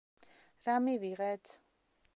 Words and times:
რა 0.69 0.77
მივიღეთ? 0.87 1.57